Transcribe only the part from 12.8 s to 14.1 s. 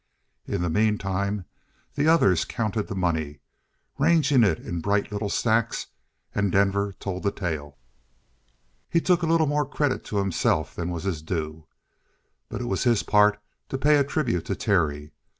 his part to pay a